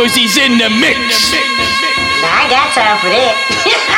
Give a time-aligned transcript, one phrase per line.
[0.00, 1.30] Cause he's in the mix.
[2.22, 3.86] Nah, I got time for that.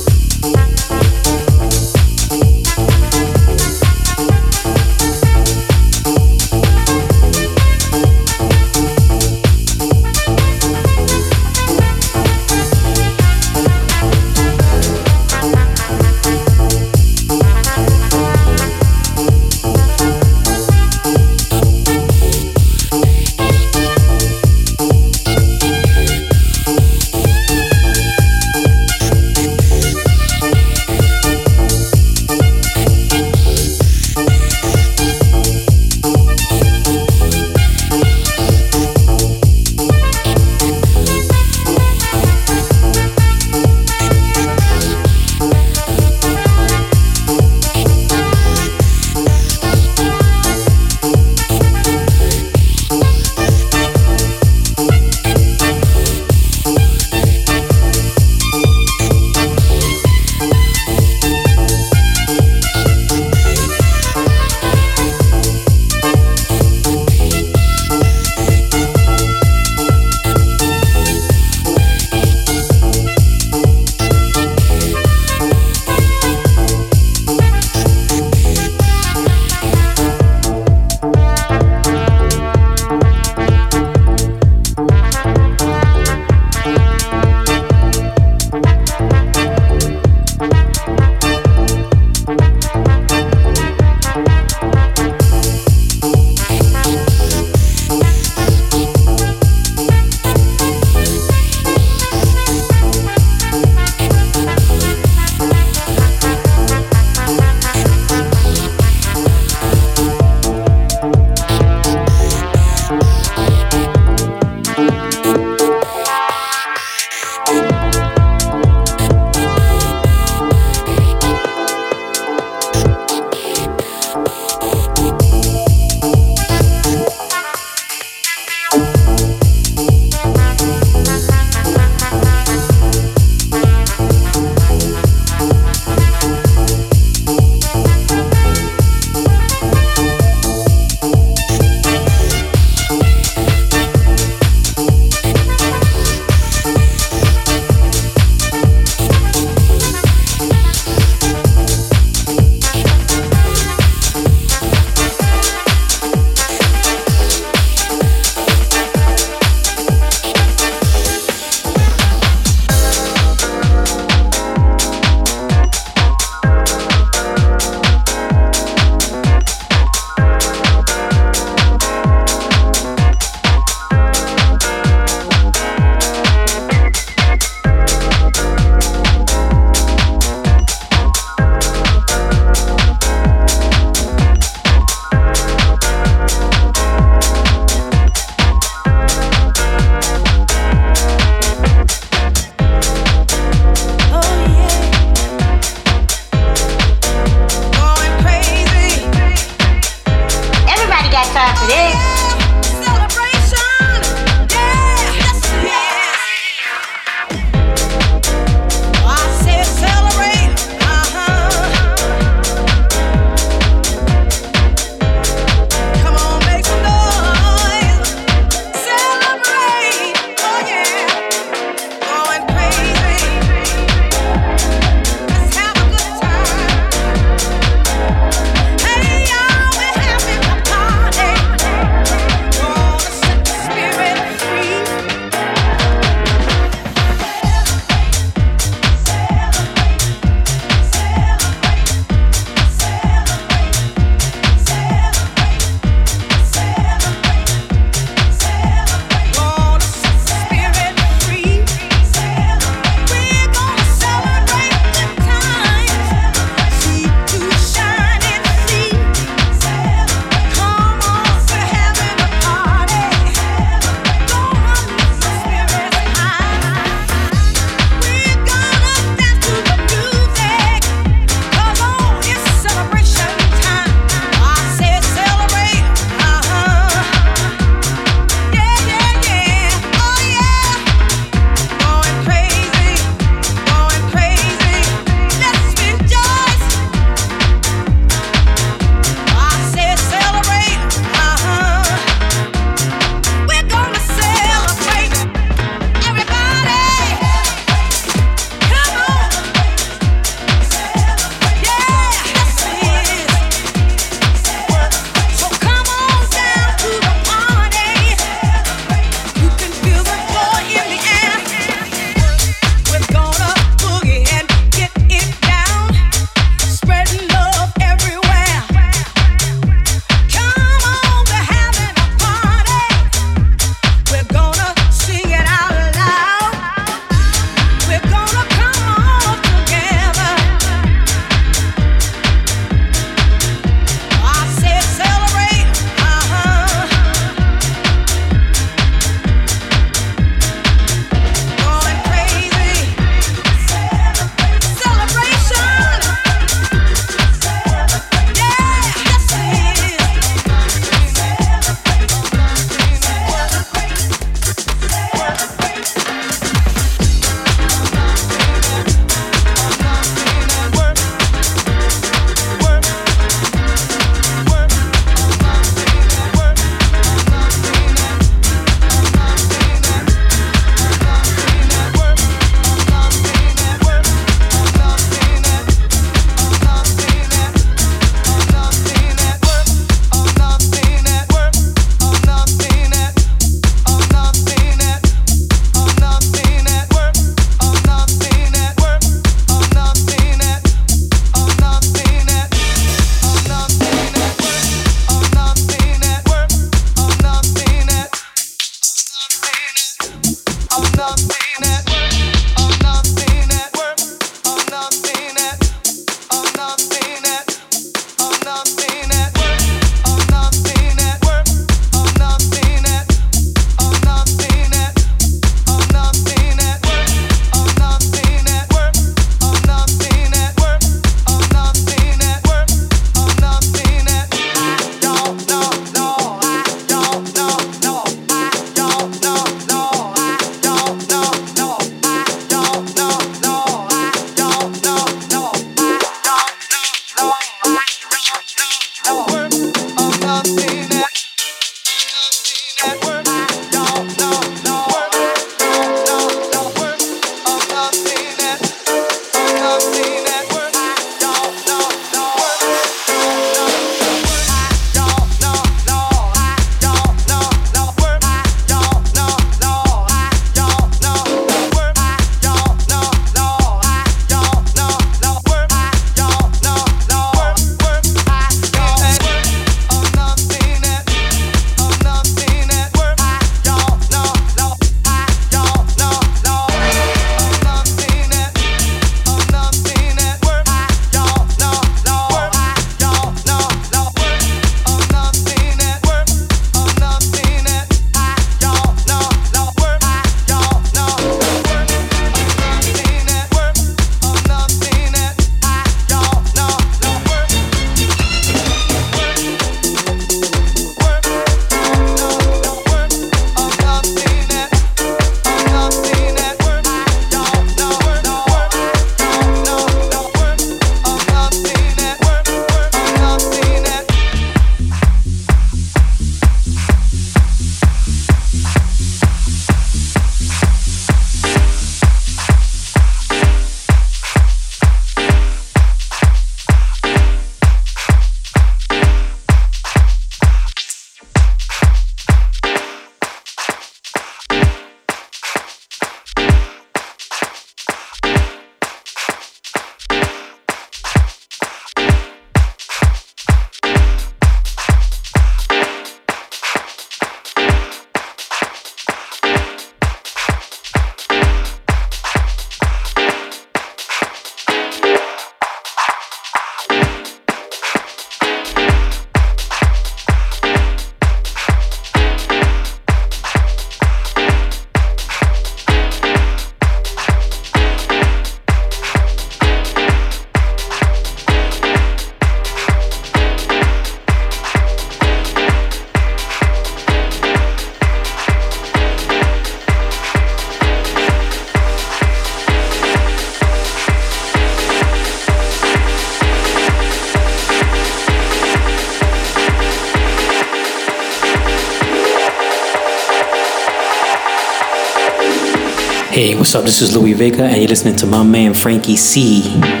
[596.71, 596.85] what's up?
[596.85, 600.00] This is Louie Vega, and you're listening to my man Frankie C.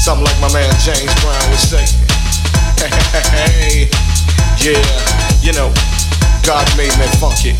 [0.00, 1.84] Something like my man James Brown would say.
[3.36, 3.90] Hey,
[4.56, 4.80] yeah,
[5.42, 5.70] you know,
[6.42, 7.50] God made me funky.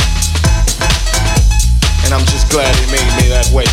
[2.05, 3.67] And I'm just glad he made me that way.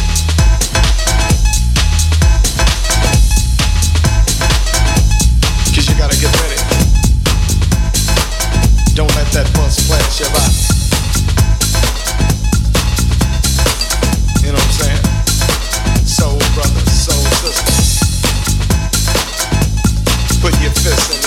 [5.74, 6.60] Cause you gotta get ready.
[8.96, 10.67] Don't let that buzz flash your body.
[20.48, 21.27] Put your fists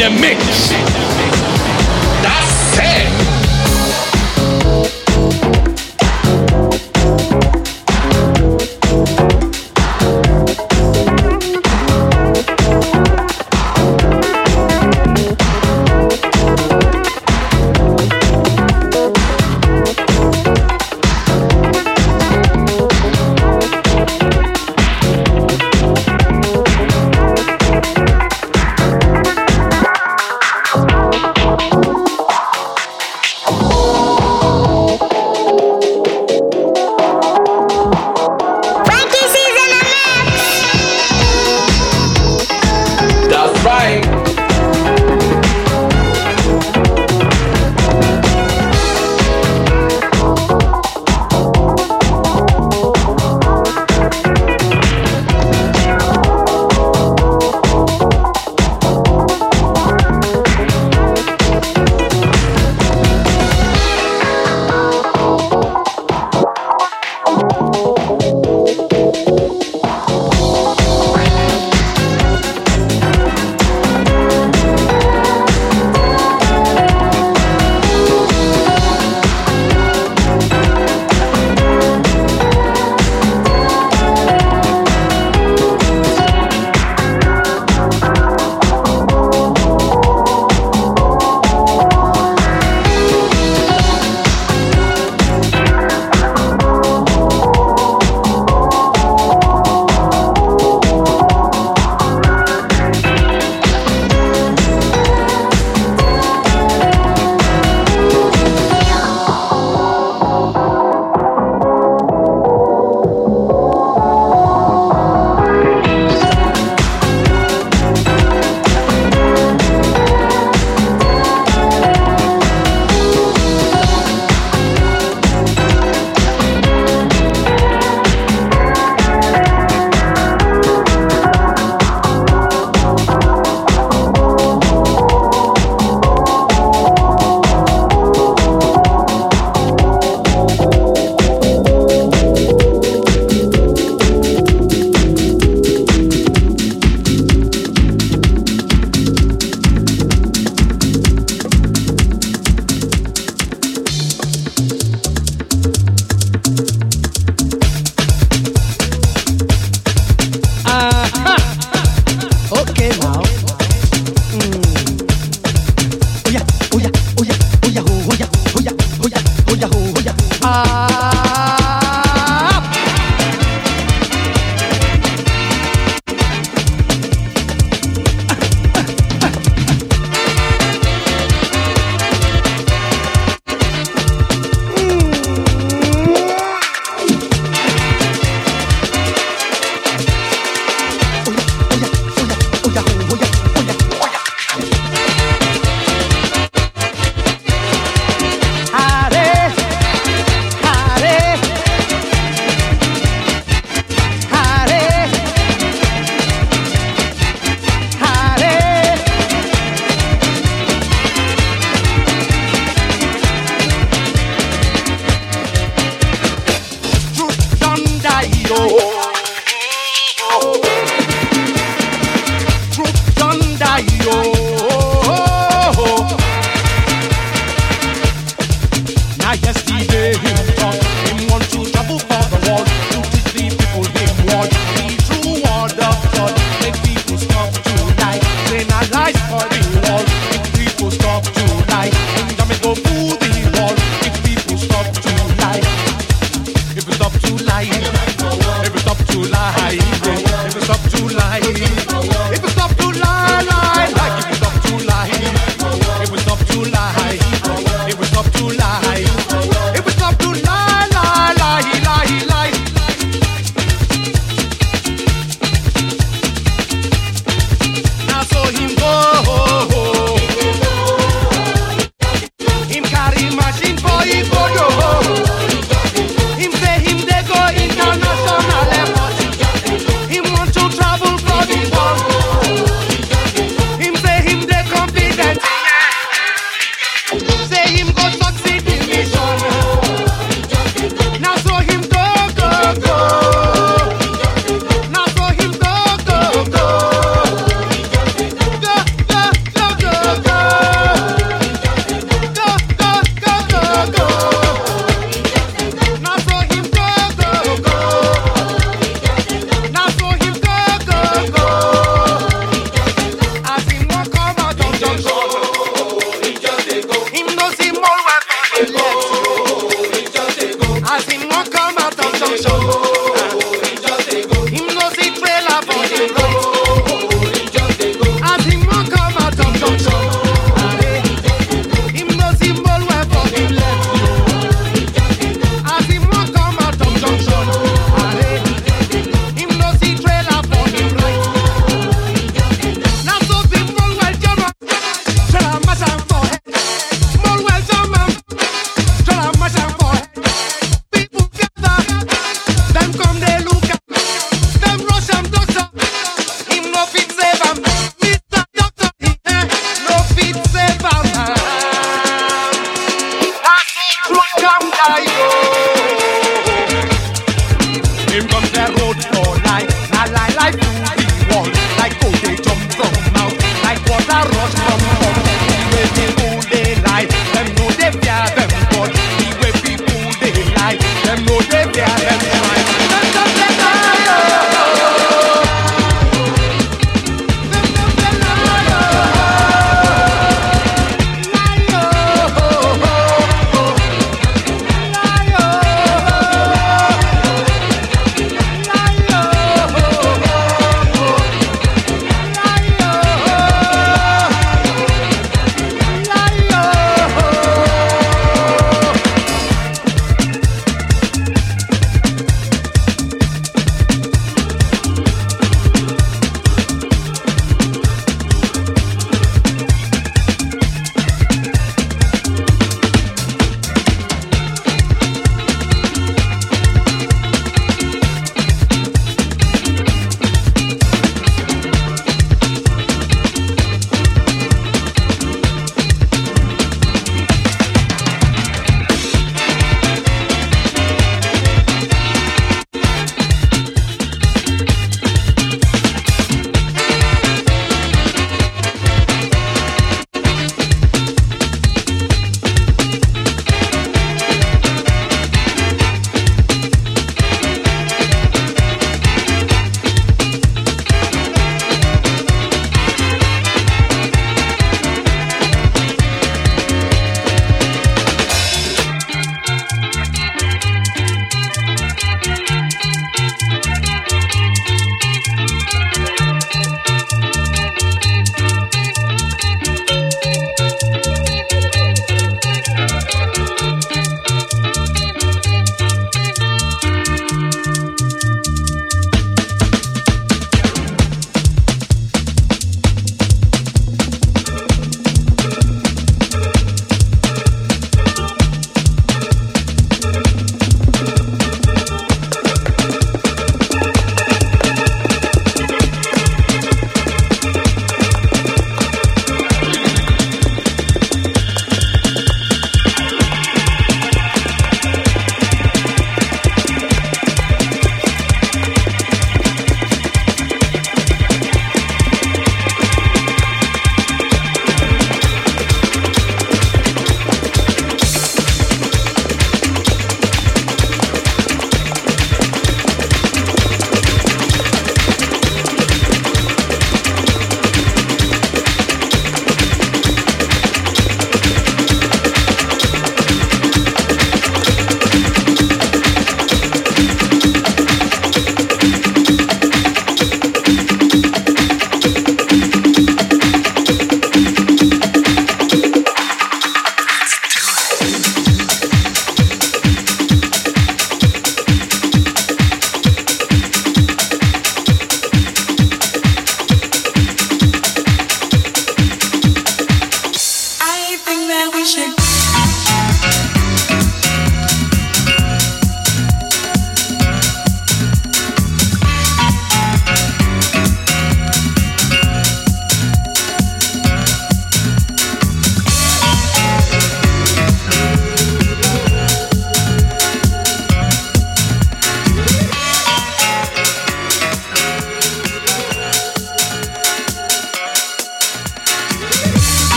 [0.00, 0.39] the mix.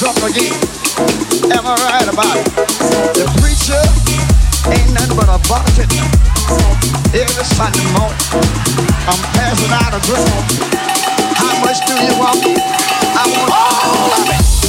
[0.00, 0.54] Drop again.
[1.52, 2.46] Am I right about it?
[3.12, 3.76] The preacher
[4.72, 5.92] ain't nothing but a bucket.
[7.12, 8.16] Every Sunday morning,
[9.04, 10.24] I'm passing out a drink.
[11.36, 12.40] How much do you want?
[13.12, 14.59] I want all of it.